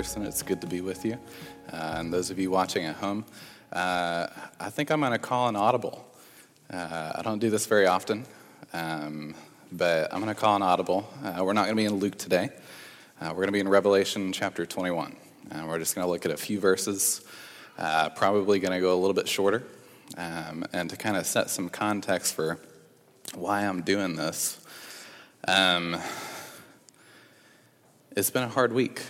[0.00, 1.18] Person, it's good to be with you.
[1.70, 3.22] Uh, and those of you watching at home,
[3.70, 6.08] uh, I think I'm going to call an audible.
[6.72, 8.24] Uh, I don't do this very often,
[8.72, 9.34] um,
[9.70, 11.06] but I'm going to call an audible.
[11.22, 12.48] Uh, we're not going to be in Luke today.
[13.20, 15.16] Uh, we're going to be in Revelation chapter 21.
[15.50, 17.20] And we're just going to look at a few verses,
[17.76, 19.64] uh, probably going to go a little bit shorter.
[20.16, 22.58] Um, and to kind of set some context for
[23.34, 24.64] why I'm doing this,
[25.46, 25.98] um,
[28.16, 29.02] it's been a hard week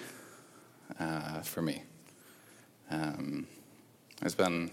[1.42, 1.82] for me.
[2.90, 3.46] Um,
[4.22, 4.70] it's been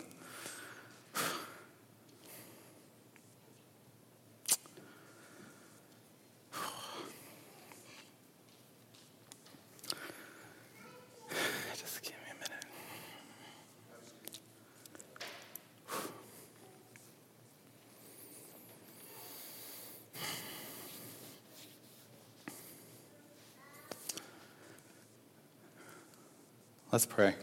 [26.89, 27.35] Let's pray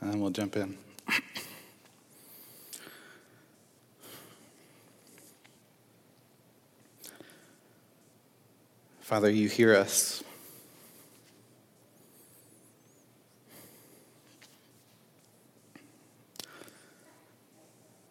[0.00, 0.76] and then we'll jump in.
[9.00, 10.22] Father, you hear us.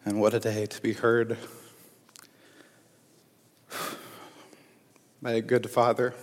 [0.04, 1.36] And what a day to be heard
[5.22, 6.14] by a good Father.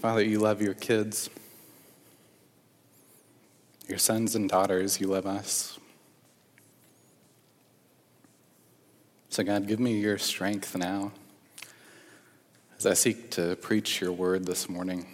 [0.00, 1.28] Father, you love your kids,
[3.86, 5.78] your sons and daughters, you love us.
[9.28, 11.12] So, God, give me your strength now
[12.78, 15.06] as I seek to preach your word this morning.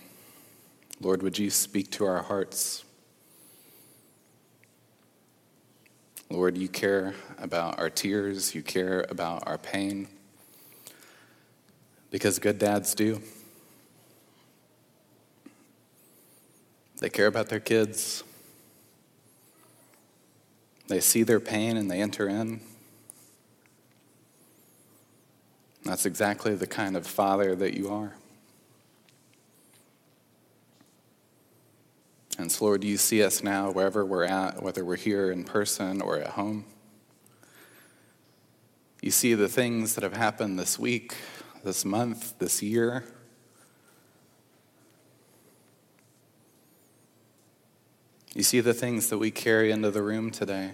[1.00, 2.84] Lord, would you speak to our hearts?
[6.30, 10.06] Lord, you care about our tears, you care about our pain,
[12.12, 13.20] because good dads do.
[17.00, 18.24] They care about their kids.
[20.88, 22.60] They see their pain and they enter in.
[25.84, 28.14] That's exactly the kind of father that you are.
[32.38, 36.02] And so, Lord, you see us now wherever we're at, whether we're here in person
[36.02, 36.64] or at home.
[39.00, 41.14] You see the things that have happened this week,
[41.64, 43.04] this month, this year.
[48.36, 50.72] You see the things that we carry into the room today.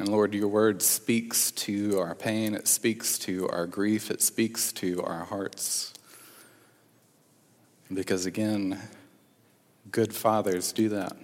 [0.00, 4.72] And Lord, your word speaks to our pain, it speaks to our grief, it speaks
[4.72, 5.94] to our hearts.
[7.92, 8.80] Because again,
[9.92, 11.16] good fathers do that.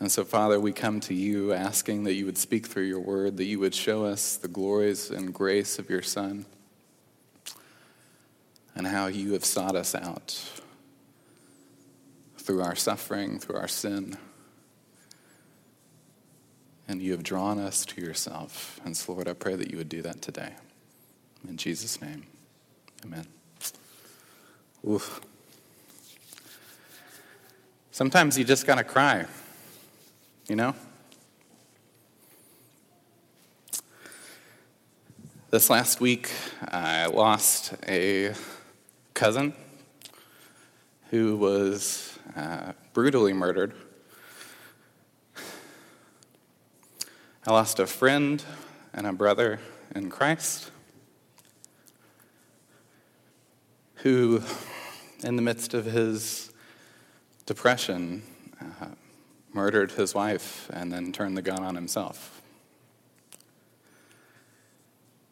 [0.00, 3.36] And so, Father, we come to you asking that you would speak through your word,
[3.36, 6.46] that you would show us the glories and grace of your Son
[8.76, 10.60] and how you have sought us out
[12.36, 14.16] through our suffering, through our sin.
[16.86, 18.78] And you have drawn us to yourself.
[18.84, 20.50] And so, Lord, I pray that you would do that today.
[21.48, 22.26] In Jesus' name,
[23.04, 23.26] amen.
[24.86, 25.20] Oof.
[27.90, 29.24] Sometimes you just gotta cry,
[30.48, 30.74] you know?
[35.50, 36.30] This last week,
[36.68, 38.34] I lost a
[39.16, 39.54] cousin
[41.08, 43.72] who was uh, brutally murdered.
[47.46, 48.44] I lost a friend
[48.92, 49.58] and a brother
[49.94, 50.70] in Christ
[53.94, 54.42] who,
[55.24, 56.52] in the midst of his
[57.46, 58.22] depression,
[58.60, 58.88] uh,
[59.54, 62.42] murdered his wife and then turned the gun on himself.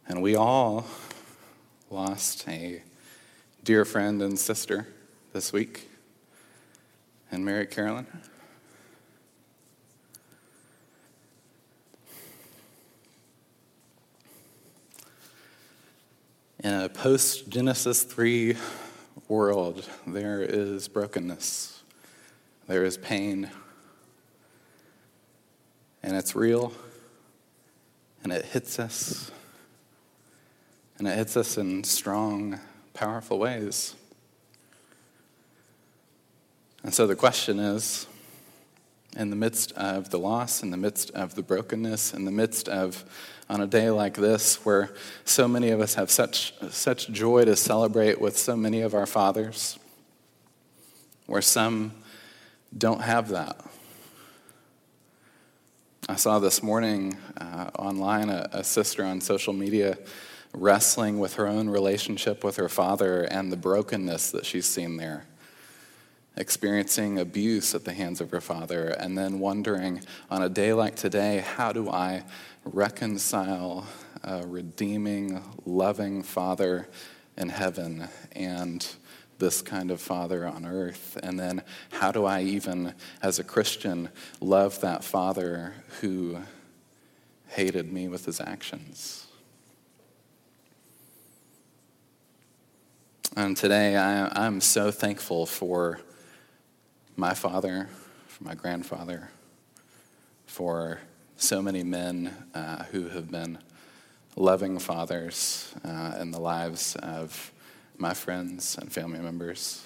[0.08, 0.86] And we all
[1.90, 2.82] lost a
[3.64, 4.86] dear friend and sister
[5.32, 5.88] this week,
[7.32, 8.06] and Mary Carolyn.
[16.62, 18.54] In a post Genesis 3
[19.28, 21.82] world, there is brokenness.
[22.66, 23.48] There is pain,
[26.02, 26.74] and it's real,
[28.22, 29.30] and it hits us,
[30.98, 32.60] and it hits us in strong,
[32.94, 33.94] powerful ways.
[36.84, 38.06] And so the question is
[39.16, 42.68] in the midst of the loss, in the midst of the brokenness, in the midst
[42.68, 43.04] of
[43.48, 44.94] on a day like this where
[45.24, 49.06] so many of us have such, such joy to celebrate with so many of our
[49.06, 49.78] fathers,
[51.26, 51.92] where some
[52.76, 53.62] don't have that.
[56.08, 59.98] I saw this morning uh, online a, a sister on social media
[60.54, 65.26] wrestling with her own relationship with her father and the brokenness that she's seen there
[66.36, 70.96] experiencing abuse at the hands of her father, and then wondering on a day like
[70.96, 72.24] today, how do I
[72.64, 73.86] reconcile
[74.22, 76.88] a redeeming, loving father
[77.36, 78.86] in heaven and
[79.38, 81.16] this kind of father on earth?
[81.22, 81.62] And then
[81.92, 84.08] how do I even, as a Christian,
[84.40, 86.40] love that father who
[87.48, 89.23] hated me with his actions?
[93.36, 95.98] And today, I, am so thankful for
[97.16, 97.88] my father,
[98.28, 99.28] for my grandfather,
[100.46, 101.00] for
[101.34, 103.58] so many men uh, who have been
[104.36, 107.50] loving fathers uh, in the lives of
[107.98, 109.84] my friends and family members.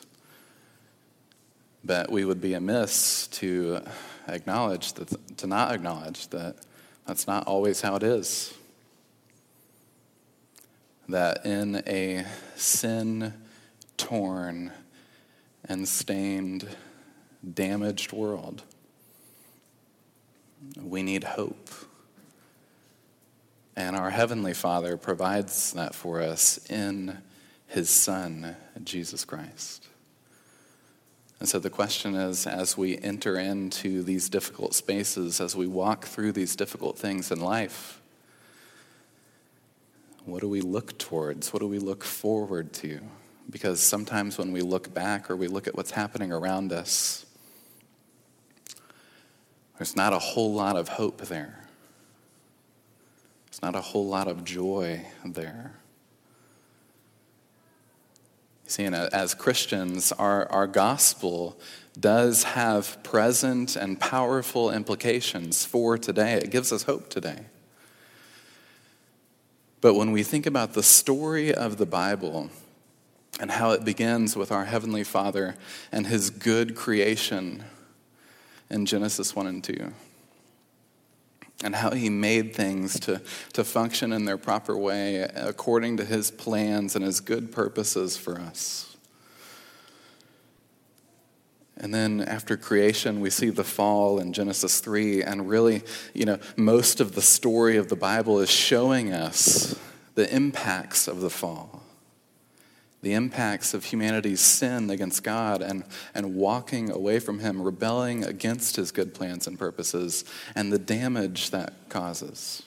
[1.82, 3.80] But we would be amiss to
[4.28, 6.56] acknowledge that, to not acknowledge that
[7.06, 8.52] that's not always how it is.
[11.08, 12.26] That in a
[12.56, 13.32] sin
[13.96, 14.72] torn
[15.64, 16.68] and stained
[17.54, 18.62] damaged world.
[20.80, 21.70] We need hope.
[23.76, 27.18] And our Heavenly Father provides that for us in
[27.68, 29.86] His Son, Jesus Christ.
[31.40, 36.04] And so the question is as we enter into these difficult spaces, as we walk
[36.04, 38.00] through these difficult things in life,
[40.30, 41.52] what do we look towards?
[41.52, 43.00] What do we look forward to?
[43.50, 47.24] Because sometimes when we look back or we look at what's happening around us,
[49.78, 51.68] there's not a whole lot of hope there.
[53.46, 55.72] There's not a whole lot of joy there.
[58.64, 61.58] You see, and as Christians, our, our gospel
[61.98, 66.34] does have present and powerful implications for today.
[66.34, 67.46] It gives us hope today.
[69.80, 72.50] But when we think about the story of the Bible
[73.40, 75.54] and how it begins with our Heavenly Father
[75.92, 77.64] and His good creation,
[78.70, 79.92] in Genesis 1 and 2
[81.64, 83.20] and how he made things to,
[83.52, 88.38] to function in their proper way according to his plans and his good purposes for
[88.38, 88.96] us.
[91.78, 95.22] And then after creation, we see the fall in Genesis 3.
[95.22, 95.82] And really,
[96.12, 99.78] you know, most of the story of the Bible is showing us
[100.14, 101.82] the impacts of the fall
[103.00, 105.84] the impacts of humanity's sin against God and,
[106.14, 110.24] and walking away from Him, rebelling against His good plans and purposes,
[110.54, 112.62] and the damage that causes.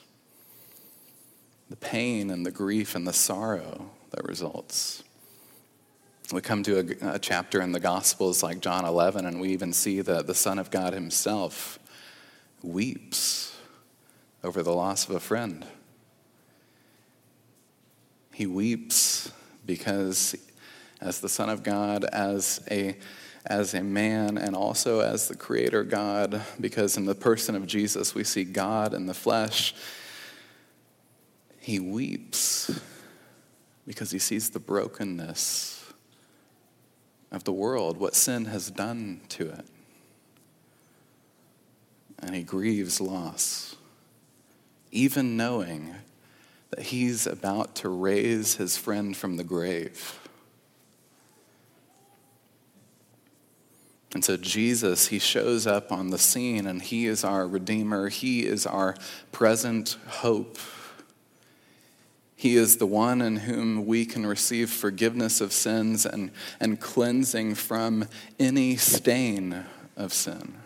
[1.68, 5.02] The pain and the grief and the sorrow that results.
[6.32, 9.74] We come to a, a chapter in the Gospels like John 11, and we even
[9.74, 11.78] see that the Son of God Himself
[12.62, 13.54] weeps
[14.42, 15.66] over the loss of a friend.
[18.32, 19.30] He weeps
[19.66, 20.34] because
[21.02, 22.96] as the Son of God, as a
[23.44, 28.14] as a man and also as the creator God, because in the person of Jesus
[28.14, 29.74] we see God in the flesh.
[31.60, 32.80] He weeps
[33.86, 35.81] because he sees the brokenness
[37.32, 39.66] of the world, what sin has done to it.
[42.18, 43.74] And he grieves loss,
[44.92, 45.94] even knowing
[46.70, 50.20] that he's about to raise his friend from the grave.
[54.14, 58.10] And so Jesus, he shows up on the scene and he is our Redeemer.
[58.10, 58.94] He is our
[59.32, 60.58] present hope.
[62.42, 67.54] He is the one in whom we can receive forgiveness of sins and, and cleansing
[67.54, 69.64] from any stain
[69.96, 70.56] of sin.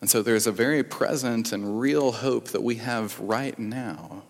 [0.00, 4.22] And so there's a very present and real hope that we have right now.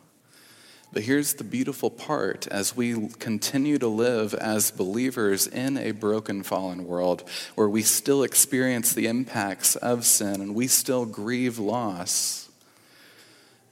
[0.95, 6.43] But here's the beautiful part as we continue to live as believers in a broken,
[6.43, 12.46] fallen world where we still experience the impacts of sin and we still grieve loss.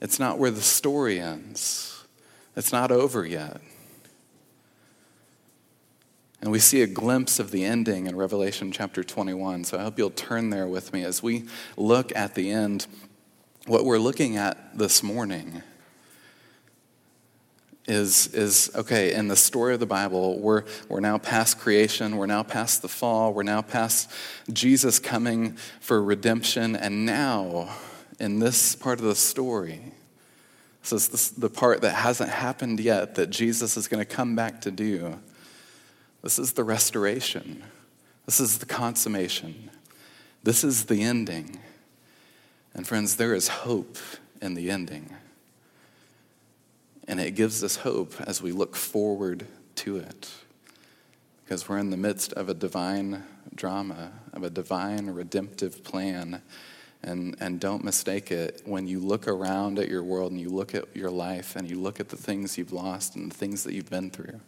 [0.01, 2.05] It's not where the story ends,
[2.55, 3.61] it's not over yet.
[6.41, 9.63] And we see a glimpse of the ending in Revelation chapter 21.
[9.63, 12.85] So I hope you'll turn there with me as we look at the end.
[13.65, 15.63] What we're looking at this morning
[17.87, 22.25] is, is okay, in the story of the Bible, we're, we're now past creation, we're
[22.25, 24.11] now past the fall, we're now past
[24.51, 27.75] Jesus coming for redemption, and now,
[28.19, 29.93] in this part of the story,
[30.81, 34.61] this is the part that hasn't happened yet that Jesus is going to come back
[34.61, 35.19] to do.
[36.21, 37.63] This is the restoration.
[38.25, 39.69] This is the consummation.
[40.43, 41.59] This is the ending.
[42.73, 43.97] And friends, there is hope
[44.41, 45.09] in the ending.
[47.07, 50.31] And it gives us hope as we look forward to it.
[51.43, 56.41] Because we're in the midst of a divine drama, of a divine redemptive plan.
[57.05, 58.63] And, and don't mistake it.
[58.65, 61.79] When you look around at your world and you look at your life and you
[61.79, 64.41] look at the things you've lost and the things that you've been through,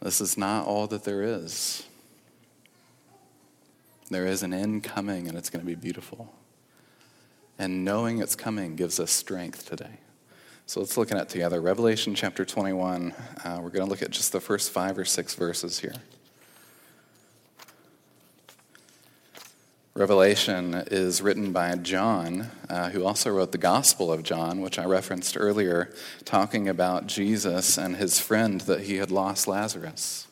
[0.00, 1.86] this is not all that there is.
[4.10, 6.30] There is an end coming and it's going to be beautiful.
[7.58, 9.98] And knowing it's coming gives us strength today.
[10.66, 11.60] So let's look at it together.
[11.60, 13.14] Revelation chapter 21.
[13.44, 15.94] Uh, we're going to look at just the first five or six verses here.
[19.94, 24.84] Revelation is written by John, uh, who also wrote the Gospel of John, which I
[24.84, 25.92] referenced earlier,
[26.24, 30.28] talking about Jesus and his friend that he had lost, Lazarus.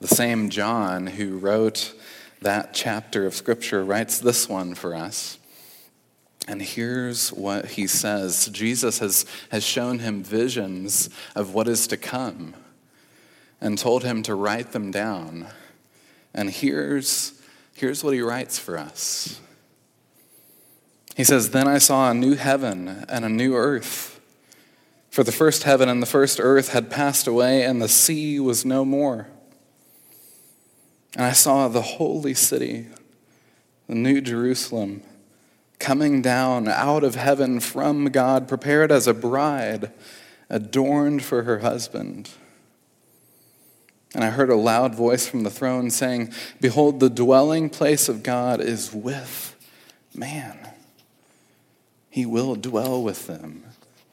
[0.00, 1.94] The same John who wrote
[2.42, 5.38] that chapter of Scripture writes this one for us.
[6.46, 11.96] And here's what he says Jesus has, has shown him visions of what is to
[11.96, 12.54] come
[13.60, 15.48] and told him to write them down.
[16.32, 17.35] And here's,
[17.76, 19.40] here's what he writes for us
[21.14, 24.20] He says, Then I saw a new heaven and a new earth.
[25.10, 28.66] For the first heaven and the first earth had passed away, and the sea was
[28.66, 29.28] no more.
[31.14, 32.88] And I saw the holy city,
[33.86, 35.02] the new Jerusalem
[35.78, 39.92] coming down out of heaven from God, prepared as a bride,
[40.48, 42.30] adorned for her husband.
[44.16, 48.22] And I heard a loud voice from the throne saying, Behold, the dwelling place of
[48.22, 49.54] God is with
[50.14, 50.70] man.
[52.08, 53.64] He will dwell with them,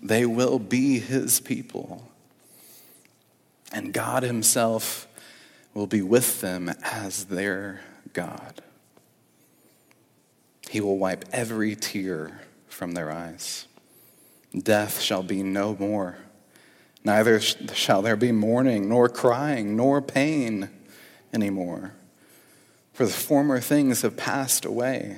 [0.01, 2.11] they will be his people.
[3.71, 5.07] And God Himself
[5.73, 7.79] will be with them as their
[8.11, 8.61] God.
[10.69, 13.67] He will wipe every tear from their eyes.
[14.55, 16.17] Death shall be no more.
[17.03, 20.69] Neither shall there be mourning, nor crying, nor pain
[21.33, 21.93] anymore.
[22.93, 25.17] For the former things have passed away.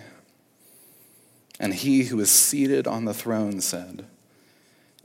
[1.59, 4.05] And he who is seated on the throne said,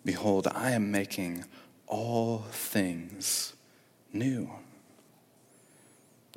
[0.05, 1.45] Behold, I am making
[1.87, 3.55] all things
[4.13, 4.51] new.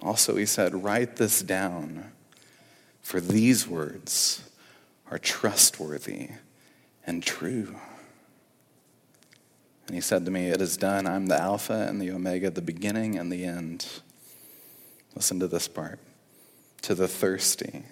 [0.01, 2.11] Also, he said, Write this down
[3.03, 4.49] for these words
[5.11, 6.29] are trustworthy
[7.05, 7.75] and true.
[9.87, 11.05] And he said to me, It is done.
[11.07, 13.87] I'm the Alpha and the Omega, the beginning and the end.
[15.15, 15.99] Listen to this part.
[16.83, 17.83] To the thirsty.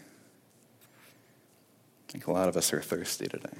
[2.09, 3.59] I think a lot of us are thirsty today.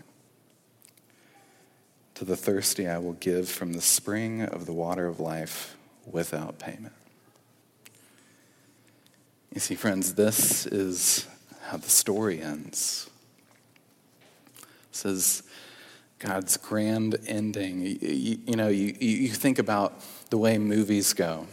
[2.15, 6.59] To the thirsty, I will give from the spring of the water of life without
[6.59, 6.93] payment.
[9.53, 11.27] You see, friends, this is
[11.63, 13.09] how the story ends.
[14.59, 15.43] It says
[16.22, 17.82] God's grand ending.
[17.82, 21.48] You, you, know, you, you think about the way movies go.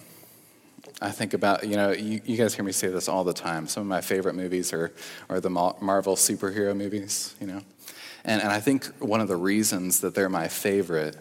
[1.01, 3.67] I think about, you know, you, you, guys hear me say this all the time.
[3.67, 4.93] Some of my favorite movies are,
[5.31, 7.63] are the Marvel superhero movies, you know.
[8.25, 11.17] And, and I think one of the reasons that they're my favorite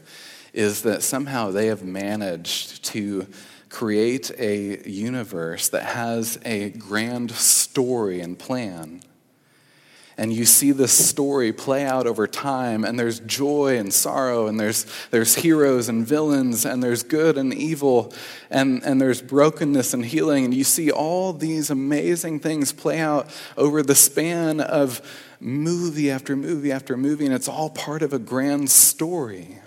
[0.51, 3.27] is that somehow they have managed to
[3.69, 9.01] create a universe that has a grand story and plan.
[10.19, 14.59] And you see this story play out over time, and there's joy and sorrow, and
[14.59, 18.11] there's, there's heroes and villains, and there's good and evil,
[18.49, 20.43] and, and there's brokenness and healing.
[20.43, 25.01] And you see all these amazing things play out over the span of
[25.39, 29.59] movie after movie after movie, and it's all part of a grand story.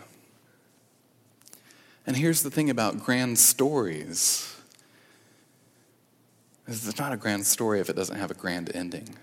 [2.08, 4.52] And here's the thing about grand stories.
[6.66, 9.16] It's not a grand story if it doesn't have a grand ending.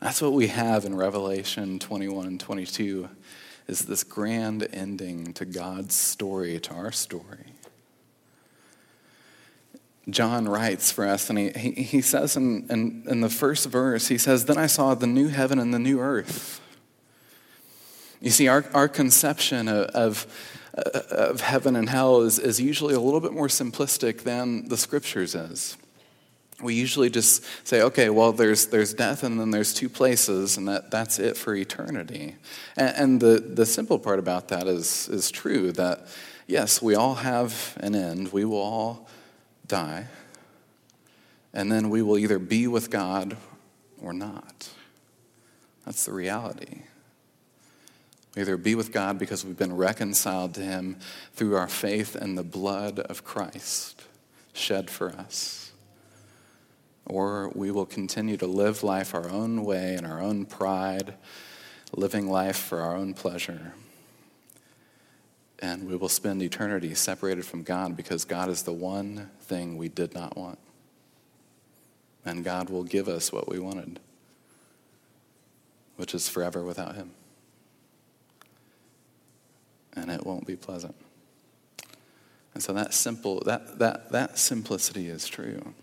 [0.00, 3.08] That's what we have in Revelation 21 and 22
[3.66, 7.54] is this grand ending to God's story, to our story.
[10.08, 14.18] John writes for us, and he, he, says in, in, in the first verse, he
[14.18, 16.60] says, Then I saw the new heaven and the new earth.
[18.20, 20.26] You see, our, our conception of, of,
[20.74, 25.34] of heaven and hell is, is usually a little bit more simplistic than the scriptures
[25.34, 25.76] is.
[26.62, 30.66] We usually just say, okay, well, there's, there's death and then there's two places, and
[30.68, 32.36] that, that's it for eternity.
[32.76, 36.06] And, and the, the simple part about that is, is true that,
[36.46, 39.08] yes, we all have an end, we will all
[39.66, 40.06] die,
[41.52, 43.36] and then we will either be with God
[44.00, 44.70] or not.
[45.84, 46.82] That's the reality.
[48.34, 50.98] We either be with God because we've been reconciled to Him
[51.34, 54.04] through our faith in the blood of Christ
[54.52, 55.65] shed for us,
[57.06, 61.14] or we will continue to live life our own way in our own pride,
[61.94, 63.72] living life for our own pleasure.
[65.58, 69.88] And we will spend eternity separated from God because God is the one thing we
[69.88, 70.58] did not want.
[72.24, 74.00] And God will give us what we wanted
[75.96, 77.10] which is forever without him.
[79.94, 80.94] And it won't be pleasant.
[82.54, 85.74] And so that simple that that that simplicity is true.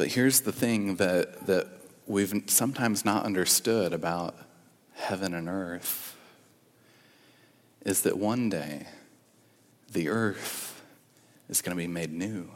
[0.00, 1.66] But here's the thing that that
[2.06, 4.34] we've sometimes not understood about
[4.94, 6.16] heaven and earth
[7.84, 8.86] is that one day
[9.92, 10.82] the earth
[11.50, 12.48] is going to be made new.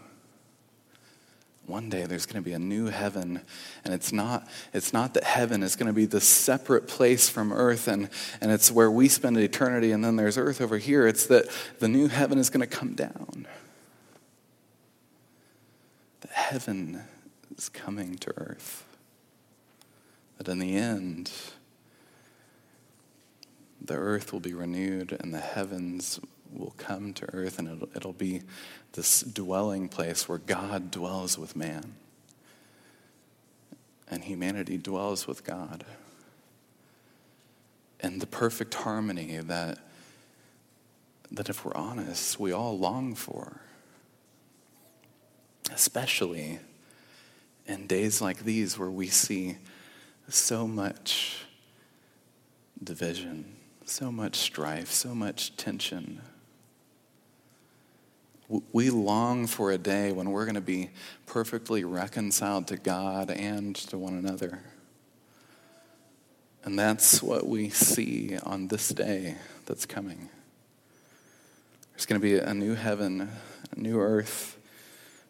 [1.66, 3.42] One day there's going to be a new heaven
[3.84, 7.52] and it's not it's not that heaven is going to be this separate place from
[7.52, 8.08] earth and
[8.40, 11.06] and it's where we spend eternity and then there's earth over here.
[11.06, 11.44] It's that
[11.78, 13.46] the new heaven is going to come down.
[16.22, 17.02] That heaven
[17.56, 18.84] is coming to earth
[20.38, 21.30] that in the end
[23.80, 26.18] the earth will be renewed and the heavens
[26.52, 28.42] will come to earth and it'll, it'll be
[28.92, 31.94] this dwelling place where God dwells with man
[34.08, 35.84] and humanity dwells with God.
[38.00, 39.78] And the perfect harmony that,
[41.30, 43.60] that, if we're honest, we all long for.
[45.72, 46.58] Especially
[47.66, 49.56] in days like these where we see
[50.28, 51.44] so much
[52.82, 56.20] division, so much strife, so much tension.
[58.72, 60.90] We long for a day when we're going to be
[61.26, 64.60] perfectly reconciled to God and to one another.
[66.64, 70.28] And that's what we see on this day that's coming.
[71.92, 73.30] There's going to be a new heaven,
[73.70, 74.58] a new earth.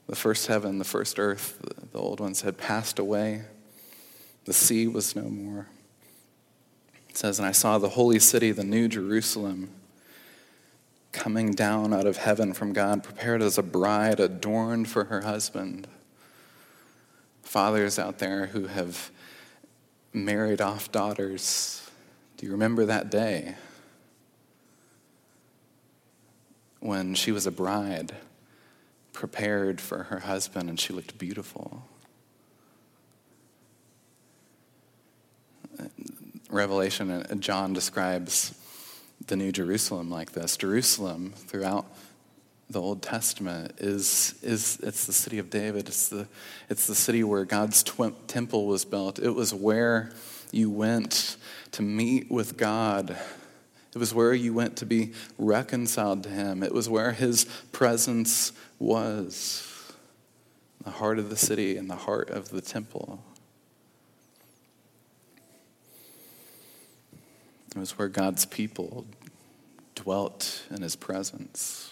[0.06, 1.58] The first heaven, the first earth,
[1.92, 3.42] the old ones had passed away.
[4.44, 5.68] The sea was no more.
[7.08, 9.70] It says, And I saw the holy city, the new Jerusalem
[11.12, 15.86] coming down out of heaven from God, prepared as a bride adorned for her husband.
[17.42, 19.10] Fathers out there who have
[20.12, 21.88] married off daughters,
[22.36, 23.54] do you remember that day
[26.80, 28.12] when she was a bride,
[29.14, 31.88] prepared for her husband, and she looked beautiful?
[36.50, 38.54] Revelation, uh, John describes
[39.26, 40.56] the New Jerusalem like this.
[40.56, 41.86] Jerusalem, throughout
[42.70, 45.88] the Old Testament, is, is it's the city of David.
[45.88, 46.28] It's the,
[46.68, 49.18] it's the city where God's tw- temple was built.
[49.18, 50.12] It was where
[50.52, 51.36] you went
[51.72, 53.16] to meet with God.
[53.94, 56.62] It was where you went to be reconciled to Him.
[56.62, 59.92] It was where His presence was
[60.84, 63.22] the heart of the city and the heart of the temple.
[67.74, 69.06] It was where God's people
[69.94, 71.90] dwelt in his presence.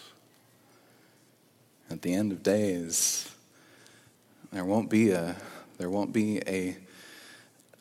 [1.89, 3.29] At the end of days,
[4.51, 5.35] there won't be a
[5.77, 6.77] there won't be a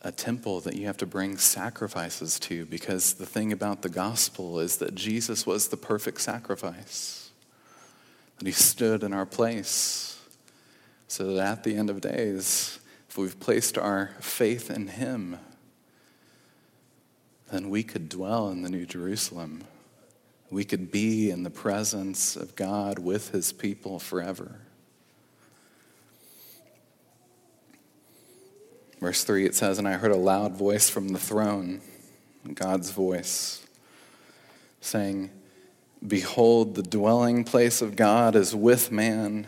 [0.04, 4.58] a temple that you have to bring sacrifices to because the thing about the gospel
[4.58, 7.21] is that Jesus was the perfect sacrifice.
[8.42, 10.20] That he stood in our place
[11.06, 15.38] so that at the end of days, if we've placed our faith in him,
[17.52, 19.62] then we could dwell in the New Jerusalem.
[20.50, 24.58] We could be in the presence of God with his people forever.
[28.98, 31.80] Verse 3 it says, And I heard a loud voice from the throne,
[32.54, 33.64] God's voice,
[34.80, 35.30] saying,
[36.06, 39.46] Behold, the dwelling place of God is with man.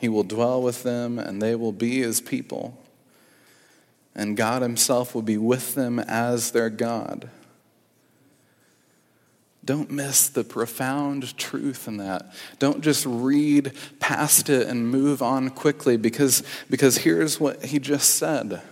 [0.00, 2.78] He will dwell with them, and they will be his people
[4.16, 7.28] and God Himself will be with them as their God.
[9.64, 12.32] Don't miss the profound truth in that.
[12.58, 18.10] Don't just read past it and move on quickly because, because here's what he just
[18.10, 18.62] said.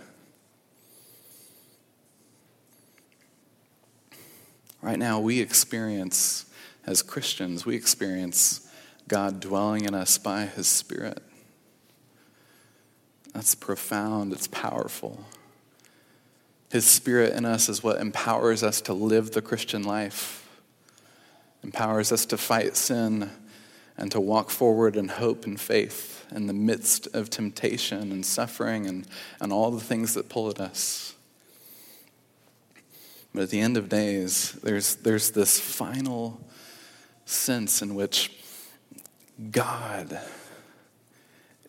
[4.84, 6.44] Right now, we experience,
[6.86, 8.68] as Christians, we experience
[9.08, 11.22] God dwelling in us by His Spirit.
[13.32, 15.24] That's profound, it's powerful.
[16.70, 20.46] His Spirit in us is what empowers us to live the Christian life,
[21.62, 23.30] empowers us to fight sin
[23.96, 28.86] and to walk forward in hope and faith in the midst of temptation and suffering
[28.86, 29.06] and,
[29.40, 31.13] and all the things that pull at us.
[33.34, 36.40] But at the end of days, there's, there's this final
[37.24, 38.30] sense in which
[39.50, 40.20] God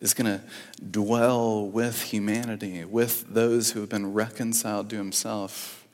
[0.00, 0.44] is going to
[0.90, 5.88] dwell with humanity, with those who have been reconciled to himself.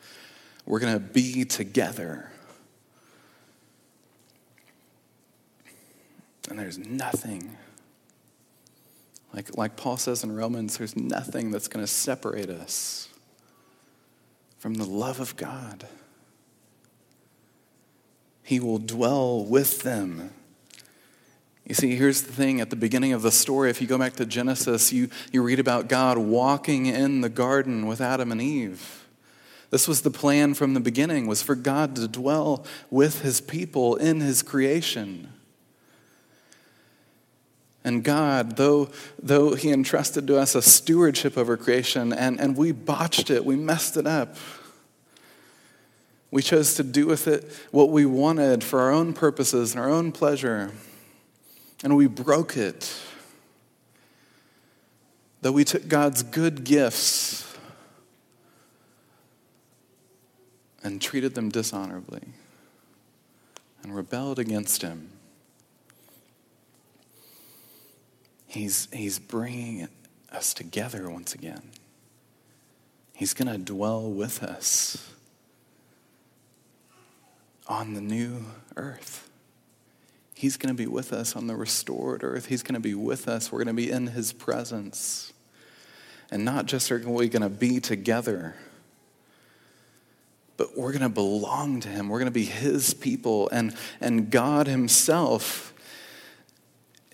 [0.67, 2.31] We're going to be together.
[6.51, 7.57] And there's nothing,
[9.33, 13.09] like, like Paul says in Romans, there's nothing that's going to separate us
[14.62, 15.88] from the love of God.
[18.44, 20.31] He will dwell with them.
[21.66, 24.12] You see, here's the thing at the beginning of the story, if you go back
[24.14, 29.05] to Genesis, you, you read about God walking in the garden with Adam and Eve.
[29.70, 33.96] This was the plan from the beginning, was for God to dwell with his people
[33.96, 35.33] in his creation.
[37.85, 38.90] And God, though,
[39.21, 43.57] though He entrusted to us a stewardship over creation and, and we botched it, we
[43.57, 44.37] messed it up.
[46.31, 49.90] We chose to do with it what we wanted for our own purposes and our
[49.90, 50.73] own pleasure.
[51.85, 52.95] And we broke it.
[55.42, 57.53] Though we took God's good gifts
[60.85, 62.23] and treated them dishonorably
[63.83, 65.12] and rebelled against Him.
[68.53, 69.88] He's, he's bringing
[70.31, 71.71] us together once again.
[73.15, 75.11] He's going to dwell with us
[77.67, 78.45] on the new
[78.77, 79.31] earth.
[80.35, 82.45] He's going to be with us on the restored earth.
[82.45, 83.51] He's going to be with us.
[83.51, 85.33] We're going to be in his presence.
[86.31, 88.55] And not just are we going to be together,
[90.59, 92.11] but we're going to belong to him.
[92.11, 93.49] We're going to be his people.
[93.49, 95.72] And, and God himself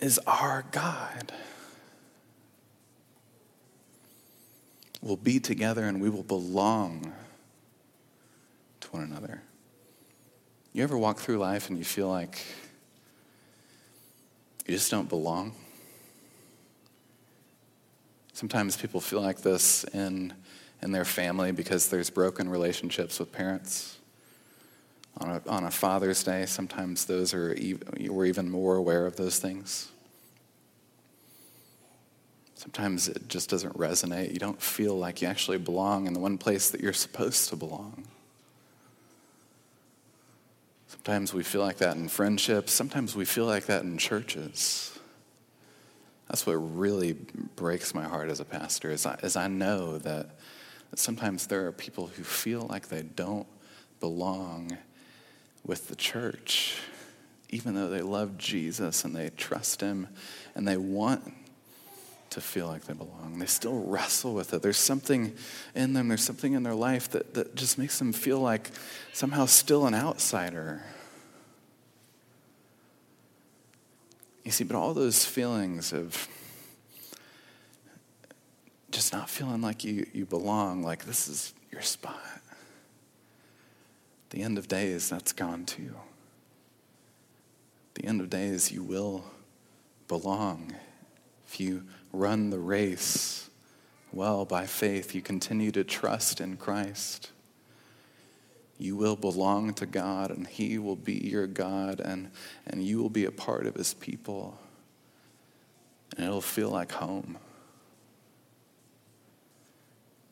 [0.00, 1.32] is our God.
[5.00, 7.12] We'll be together and we will belong
[8.80, 9.42] to one another.
[10.72, 12.44] You ever walk through life and you feel like
[14.66, 15.52] you just don't belong?
[18.32, 20.32] Sometimes people feel like this in,
[20.82, 23.97] in their family because there's broken relationships with parents
[25.20, 29.16] on a, on a Father's Day, sometimes those are even, we're even more aware of
[29.16, 29.90] those things.
[32.54, 34.32] Sometimes it just doesn't resonate.
[34.32, 37.56] You don't feel like you actually belong in the one place that you're supposed to
[37.56, 38.04] belong.
[40.88, 42.72] Sometimes we feel like that in friendships.
[42.72, 44.98] Sometimes we feel like that in churches.
[46.28, 47.12] That's what really
[47.56, 50.30] breaks my heart as a pastor is I, is I know that,
[50.90, 53.46] that sometimes there are people who feel like they don't
[54.00, 54.76] belong
[55.68, 56.78] with the church,
[57.50, 60.08] even though they love Jesus and they trust him
[60.54, 61.32] and they want
[62.30, 63.38] to feel like they belong.
[63.38, 64.62] They still wrestle with it.
[64.62, 65.34] There's something
[65.74, 68.70] in them, there's something in their life that, that just makes them feel like
[69.12, 70.82] somehow still an outsider.
[74.44, 76.28] You see, but all those feelings of
[78.90, 82.40] just not feeling like you, you belong, like this is your spot
[84.30, 85.94] the end of days, that's gone too.
[87.94, 89.24] the end of days, you will
[90.06, 90.74] belong.
[91.46, 93.50] If you run the race
[94.12, 97.32] well by faith, you continue to trust in Christ.
[98.78, 102.30] You will belong to God, and He will be your God, and,
[102.66, 104.58] and you will be a part of His people.
[106.16, 107.38] And it'll feel like home.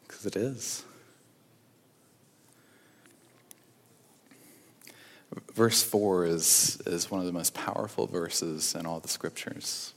[0.06, 0.84] Because it is.
[5.56, 9.94] Verse 4 is, is one of the most powerful verses in all the scriptures.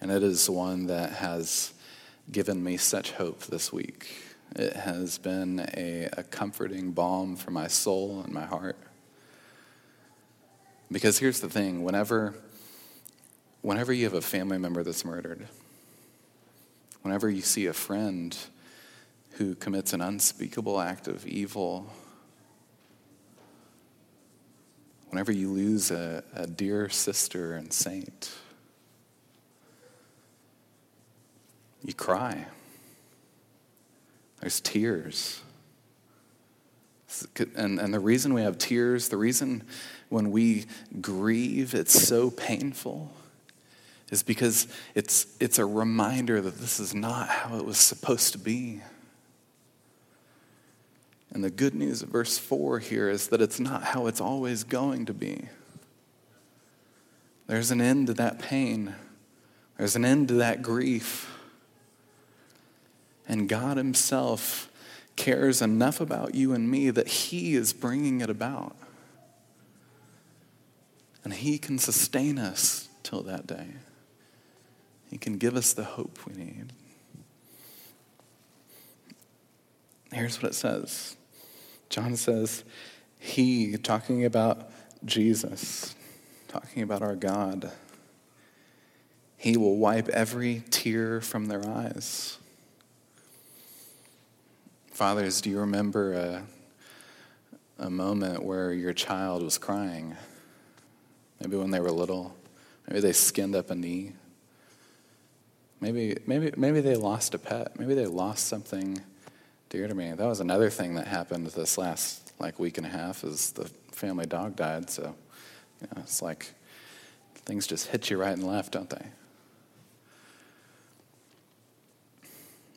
[0.00, 1.72] And it is one that has
[2.32, 4.08] given me such hope this week.
[4.56, 8.76] It has been a, a comforting balm for my soul and my heart.
[10.90, 12.34] Because here's the thing whenever,
[13.62, 15.46] whenever you have a family member that's murdered,
[17.02, 18.36] whenever you see a friend
[19.34, 21.88] who commits an unspeakable act of evil
[25.10, 28.30] whenever you lose a, a dear sister and saint,
[31.84, 32.46] you cry.
[34.40, 35.40] There's tears.
[37.56, 39.64] And, and the reason we have tears, the reason
[40.08, 40.66] when we
[41.00, 43.10] grieve, it's so painful,
[44.10, 48.38] is because it's, it's a reminder that this is not how it was supposed to
[48.38, 48.80] be.
[51.32, 54.64] And the good news of verse 4 here is that it's not how it's always
[54.64, 55.48] going to be.
[57.46, 58.94] There's an end to that pain,
[59.76, 61.34] there's an end to that grief.
[63.26, 64.70] And God Himself
[65.16, 68.74] cares enough about you and me that He is bringing it about.
[71.24, 73.66] And He can sustain us till that day.
[75.10, 76.72] He can give us the hope we need.
[80.10, 81.17] Here's what it says
[81.88, 82.64] John says,
[83.18, 84.70] He, talking about
[85.04, 85.94] Jesus,
[86.48, 87.70] talking about our God,
[89.36, 92.38] He will wipe every tear from their eyes.
[94.90, 96.42] Fathers, do you remember a,
[97.78, 100.16] a moment where your child was crying?
[101.40, 102.34] Maybe when they were little.
[102.88, 104.12] Maybe they skinned up a knee.
[105.80, 107.78] Maybe, maybe, maybe they lost a pet.
[107.78, 109.00] Maybe they lost something
[109.68, 110.12] dear to me.
[110.12, 113.70] That was another thing that happened this last like week and a half is the
[113.92, 114.90] family dog died.
[114.90, 115.14] So
[115.80, 116.54] you know, it's like
[117.34, 119.06] things just hit you right and left, don't they?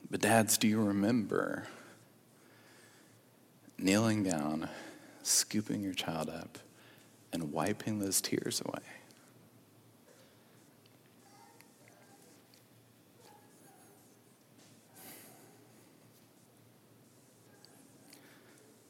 [0.09, 1.67] But dads, do you remember
[3.81, 4.69] kneeling down,
[5.23, 6.59] scooping your child up,
[7.33, 8.83] and wiping those tears away.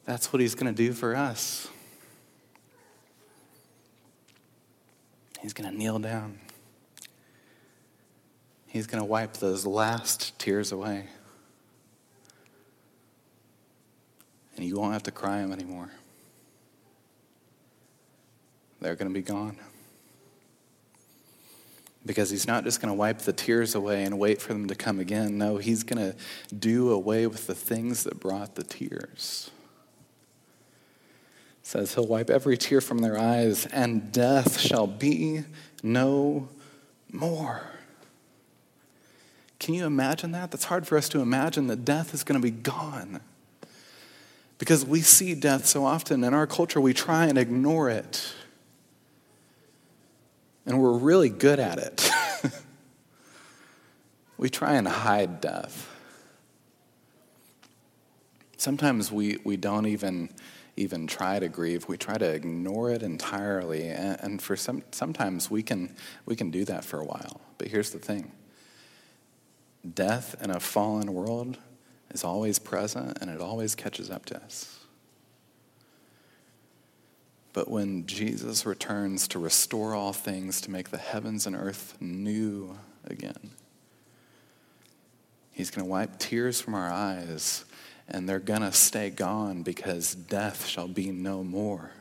[0.05, 1.67] That's what he's going to do for us.
[5.41, 6.39] He's going to kneel down.
[8.67, 11.07] He's going to wipe those last tears away.
[14.61, 15.89] and you won't have to cry them anymore.
[18.79, 19.57] They're going to be gone.
[22.05, 24.75] Because he's not just going to wipe the tears away and wait for them to
[24.75, 25.39] come again.
[25.39, 26.15] No, he's going to
[26.53, 29.49] do away with the things that brought the tears.
[31.71, 35.45] Says he'll wipe every tear from their eyes, and death shall be
[35.81, 36.49] no
[37.13, 37.61] more.
[39.57, 40.51] Can you imagine that?
[40.51, 43.21] That's hard for us to imagine that death is going to be gone.
[44.57, 48.33] Because we see death so often in our culture, we try and ignore it.
[50.65, 52.11] And we're really good at it.
[54.37, 55.87] we try and hide death.
[58.57, 60.27] Sometimes we, we don't even,
[60.77, 61.87] even try to grieve.
[61.87, 63.87] We try to ignore it entirely.
[63.87, 67.41] And, and for some, sometimes we can, we can do that for a while.
[67.57, 68.31] But here's the thing
[69.93, 71.57] death in a fallen world
[72.11, 74.77] is always present and it always catches up to us.
[77.53, 82.77] But when Jesus returns to restore all things, to make the heavens and earth new
[83.05, 83.51] again,
[85.51, 87.65] He's going to wipe tears from our eyes,
[88.11, 91.91] and they're going to stay gone because death shall be no more.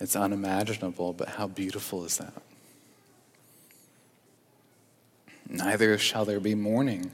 [0.00, 2.34] It's unimaginable, but how beautiful is that?
[5.48, 7.12] Neither shall there be mourning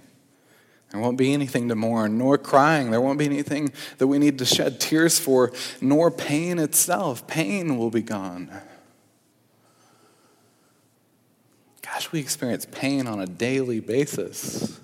[0.90, 2.90] there won't be anything to mourn, nor crying.
[2.90, 7.26] There won't be anything that we need to shed tears for, nor pain itself.
[7.26, 8.50] Pain will be gone.
[11.82, 14.80] Gosh, we experience pain on a daily basis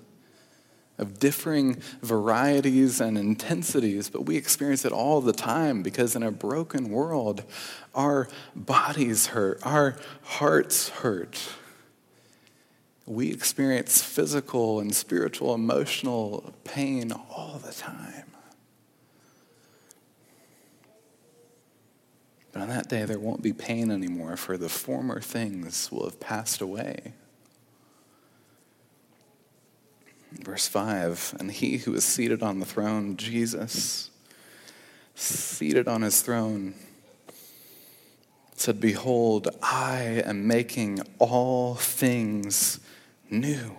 [0.96, 6.30] of differing varieties and intensities, but we experience it all the time because in a
[6.30, 7.42] broken world,
[7.94, 11.40] our bodies hurt, our hearts hurt
[13.06, 18.24] we experience physical and spiritual, emotional pain all the time.
[22.52, 26.20] But on that day, there won't be pain anymore, for the former things will have
[26.20, 27.12] passed away.
[30.42, 34.10] Verse 5 And he who is seated on the throne, Jesus,
[35.14, 36.74] seated on his throne,
[38.56, 42.80] said, Behold, I am making all things
[43.30, 43.76] new.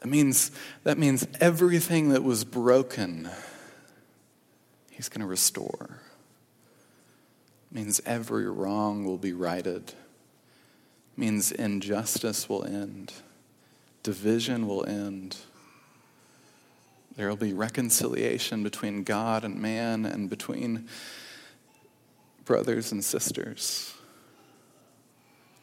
[0.00, 0.50] That means,
[0.84, 3.28] that means everything that was broken,
[4.90, 6.00] he's going to restore.
[7.70, 9.92] It means every wrong will be righted.
[11.20, 13.12] Means injustice will end.
[14.02, 15.36] Division will end.
[17.14, 20.88] There will be reconciliation between God and man and between
[22.46, 23.92] brothers and sisters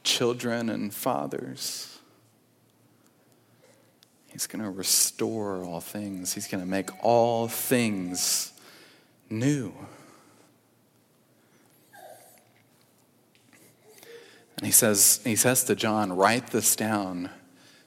[0.03, 1.97] children and fathers.
[4.27, 6.33] He's going to restore all things.
[6.33, 8.53] He's going to make all things
[9.27, 9.73] new.
[14.57, 17.29] And he says, he says to John, write this down,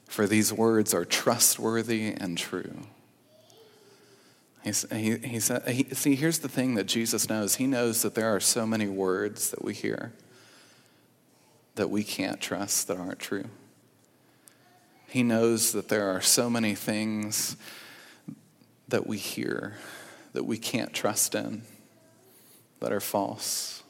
[0.05, 2.87] for these words are trustworthy and true.
[4.63, 4.71] He,
[5.17, 7.55] he said, he, see, here's the thing that Jesus knows.
[7.55, 10.13] He knows that there are so many words that we hear
[11.75, 13.45] that we can't trust that aren't true.
[15.07, 17.57] He knows that there are so many things
[18.87, 19.77] that we hear
[20.33, 21.63] that we can't trust in
[22.79, 23.80] that are false.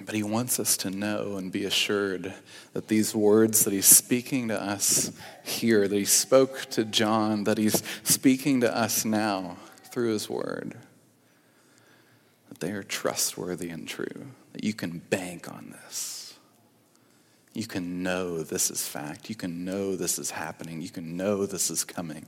[0.00, 2.32] But he wants us to know and be assured
[2.72, 5.10] that these words that he's speaking to us
[5.44, 9.56] here, that he spoke to John, that he's speaking to us now
[9.90, 10.76] through his word,
[12.48, 16.34] that they are trustworthy and true, that you can bank on this.
[17.54, 19.28] You can know this is fact.
[19.28, 20.80] You can know this is happening.
[20.80, 22.24] You can know this is coming.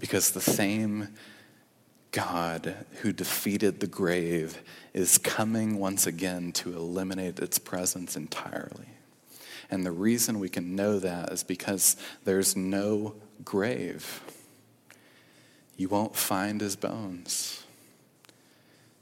[0.00, 1.14] Because the same
[2.16, 4.62] God who defeated the grave
[4.94, 8.88] is coming once again to eliminate its presence entirely.
[9.70, 14.22] And the reason we can know that is because there's no grave.
[15.76, 17.64] You won't find his bones.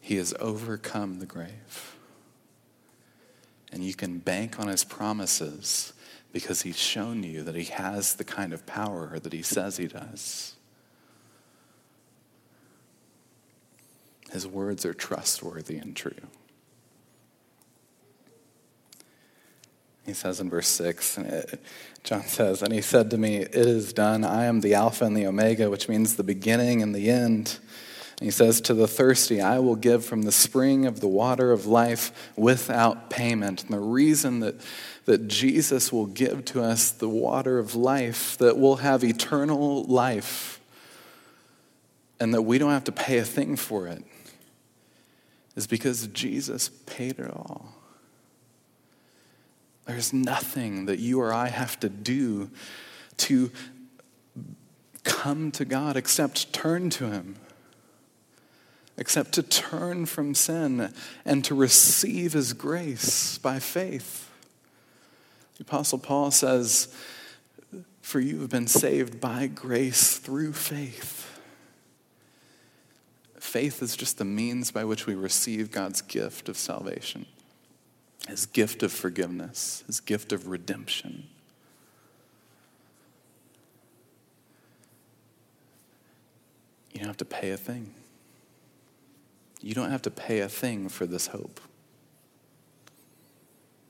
[0.00, 1.96] He has overcome the grave.
[3.70, 5.92] And you can bank on his promises
[6.33, 9.87] because he's shown you that he has the kind of power that he says he
[9.87, 10.53] does.
[14.34, 16.10] His words are trustworthy and true.
[20.04, 21.20] He says in verse 6,
[22.02, 24.24] John says, And he said to me, It is done.
[24.24, 27.60] I am the Alpha and the Omega, which means the beginning and the end.
[28.18, 31.52] And he says, To the thirsty, I will give from the spring of the water
[31.52, 33.62] of life without payment.
[33.62, 34.56] And the reason that,
[35.04, 40.58] that Jesus will give to us the water of life, that we'll have eternal life,
[42.18, 44.04] and that we don't have to pay a thing for it,
[45.56, 47.74] is because Jesus paid it all.
[49.86, 52.50] There's nothing that you or I have to do
[53.18, 53.50] to
[55.04, 57.36] come to God except turn to Him,
[58.96, 60.92] except to turn from sin
[61.24, 64.30] and to receive His grace by faith.
[65.58, 66.92] The Apostle Paul says,
[68.00, 71.33] For you have been saved by grace through faith.
[73.54, 77.24] Faith is just the means by which we receive God's gift of salvation,
[78.26, 81.28] His gift of forgiveness, His gift of redemption.
[86.92, 87.94] You don't have to pay a thing.
[89.60, 91.60] You don't have to pay a thing for this hope.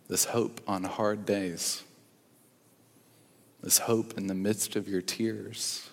[0.09, 1.85] This hope on hard days.
[3.63, 5.89] This hope in the midst of your tears.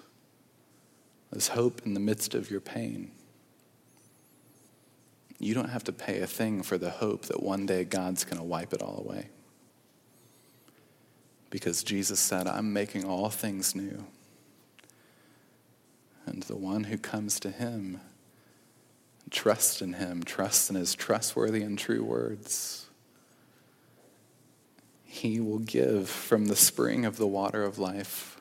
[1.32, 3.12] This hope in the midst of your pain.
[5.42, 8.38] You don't have to pay a thing for the hope that one day God's going
[8.38, 9.30] to wipe it all away.
[11.50, 14.06] Because Jesus said, I'm making all things new.
[16.28, 18.00] And the one who comes to him,
[19.32, 22.86] trusts in him, trusts in his trustworthy and true words,
[25.04, 28.40] he will give from the spring of the water of life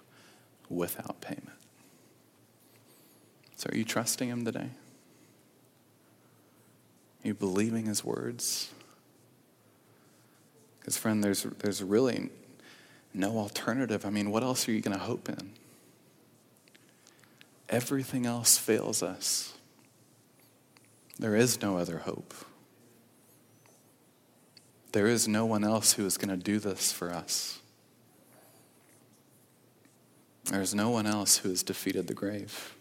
[0.69, 1.49] without payment.
[3.57, 4.71] So, are you trusting him today?
[7.25, 8.71] Are you believing his words?
[10.79, 12.31] Because, friend, there's, there's really
[13.13, 14.07] no alternative.
[14.07, 15.53] I mean, what else are you going to hope in?
[17.69, 19.53] Everything else fails us.
[21.19, 22.35] There is no other hope.
[24.93, 27.61] There is no one else who is going to do this for us.
[30.45, 32.75] There is no one else who has defeated the grave.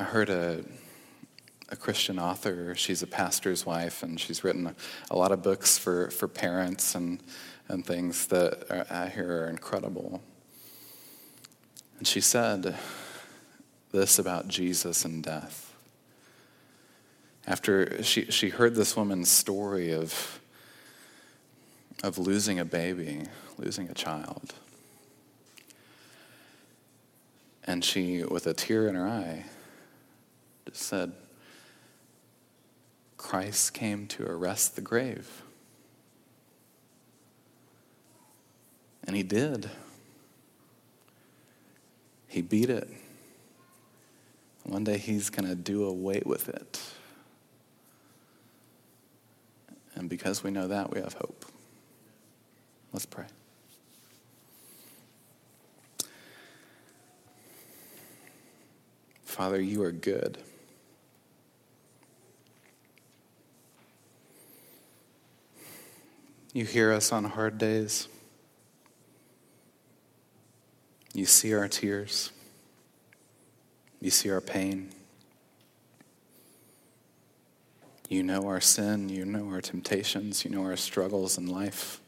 [0.00, 0.64] I heard a
[1.70, 2.74] a Christian author.
[2.74, 4.74] She's a pastor's wife, and she's written a,
[5.10, 7.22] a lot of books for, for parents and,
[7.68, 10.22] and things that are, I hear are incredible.
[11.98, 12.76] And she said
[13.92, 15.74] this about Jesus and death.
[17.46, 20.40] After she, she heard this woman's story of,
[22.02, 23.22] of losing a baby,
[23.56, 24.54] losing a child.
[27.64, 29.44] And she, with a tear in her eye,
[30.66, 31.12] just said,
[33.18, 35.42] Christ came to arrest the grave.
[39.04, 39.68] And he did.
[42.28, 42.88] He beat it.
[44.64, 46.80] One day he's going to do away with it.
[49.94, 51.44] And because we know that, we have hope.
[52.92, 53.24] Let's pray.
[59.24, 60.38] Father, you are good.
[66.52, 68.08] You hear us on hard days.
[71.12, 72.30] You see our tears.
[74.00, 74.90] You see our pain.
[78.08, 79.08] You know our sin.
[79.08, 80.44] You know our temptations.
[80.44, 82.00] You know our struggles in life.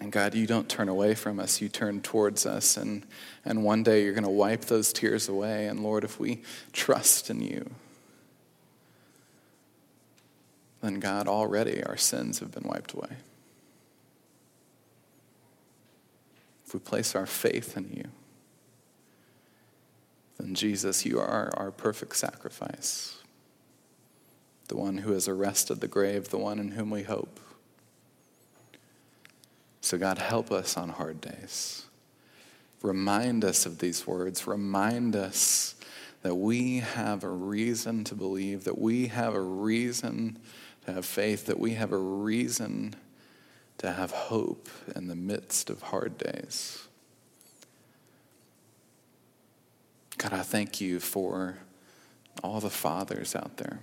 [0.00, 2.76] And God, you don't turn away from us, you turn towards us.
[2.76, 3.06] And,
[3.44, 5.66] and one day you're going to wipe those tears away.
[5.66, 7.70] And Lord, if we trust in you,
[10.82, 13.16] then God, already our sins have been wiped away.
[16.66, 18.08] If we place our faith in you,
[20.38, 23.18] then Jesus, you are our perfect sacrifice,
[24.68, 27.38] the one who has arrested the grave, the one in whom we hope.
[29.80, 31.84] So, God, help us on hard days.
[32.82, 34.46] Remind us of these words.
[34.46, 35.76] Remind us
[36.22, 40.38] that we have a reason to believe, that we have a reason
[40.86, 42.94] to have faith, that we have a reason
[43.78, 46.86] to have hope in the midst of hard days.
[50.18, 51.58] God, I thank you for
[52.42, 53.80] all the fathers out there.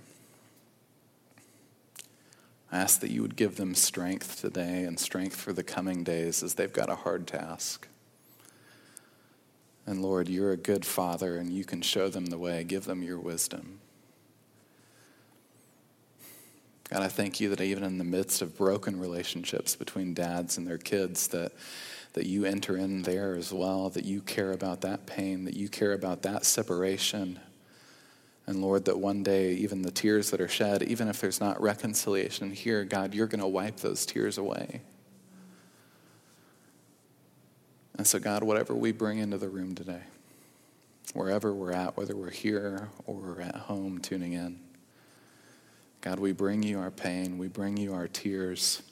[2.72, 6.42] I ask that you would give them strength today and strength for the coming days
[6.42, 7.88] as they've got a hard task.
[9.86, 12.62] And Lord, you're a good father and you can show them the way.
[12.62, 13.80] Give them your wisdom.
[16.90, 20.66] God, I thank you that even in the midst of broken relationships between dads and
[20.66, 21.52] their kids, that,
[22.14, 25.68] that you enter in there as well, that you care about that pain, that you
[25.68, 27.38] care about that separation.
[28.46, 31.60] And Lord, that one day, even the tears that are shed, even if there's not
[31.62, 34.80] reconciliation here, God, you're going to wipe those tears away.
[37.96, 40.02] And so, God, whatever we bring into the room today,
[41.14, 44.58] wherever we're at, whether we're here or we're at home tuning in,
[46.00, 48.82] God, we bring you our pain, we bring you our tears,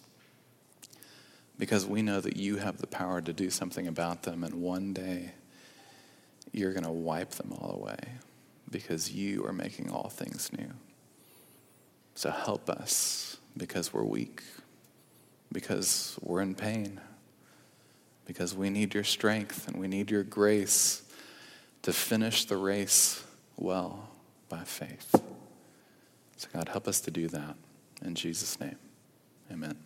[1.59, 4.93] because we know that you have the power to do something about them, and one
[4.93, 5.33] day
[6.53, 7.99] you're going to wipe them all away
[8.71, 10.71] because you are making all things new.
[12.15, 14.43] So help us because we're weak,
[15.53, 17.01] because we're in pain,
[18.27, 21.03] because we need your strength and we need your grace
[21.83, 23.25] to finish the race
[23.57, 24.11] well
[24.49, 25.15] by faith.
[26.39, 27.57] So, God, help us to do that.
[28.03, 28.76] In Jesus' name,
[29.53, 29.76] amen.